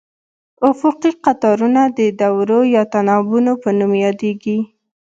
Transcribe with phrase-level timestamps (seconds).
[0.71, 4.57] افقي قطارونه د دورو یا تناوبونو په نوم یادیږي.